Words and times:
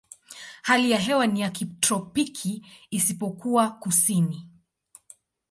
Hali 0.63 0.91
ya 0.91 0.99
hewa 0.99 1.27
ni 1.27 1.41
ya 1.41 1.49
kitropiki 1.49 2.65
isipokuwa 2.89 3.69
kusini. 3.71 4.47